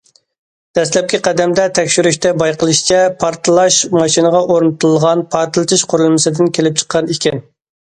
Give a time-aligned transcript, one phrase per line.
[0.77, 7.41] دەسلەپكى قەدەمدە تەكشۈرۈشتە بايقىلىشىچە، پارتلاش ماشىنىغا ئورنىتىلغان پارتلىشىش قۇرۇلمىسىدىن كېلىپ چىققان ئىكەن.